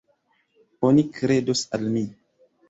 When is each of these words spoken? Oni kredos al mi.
Oni 0.89 1.03
kredos 1.19 1.63
al 1.79 1.87
mi. 1.93 2.05